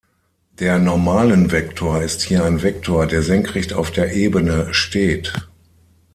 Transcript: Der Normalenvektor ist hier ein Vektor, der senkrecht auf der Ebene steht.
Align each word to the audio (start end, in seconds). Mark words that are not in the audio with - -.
Der 0.57 0.79
Normalenvektor 0.79 2.01
ist 2.01 2.23
hier 2.23 2.43
ein 2.43 2.63
Vektor, 2.63 3.05
der 3.05 3.21
senkrecht 3.21 3.71
auf 3.73 3.91
der 3.91 4.11
Ebene 4.13 4.73
steht. 4.73 5.47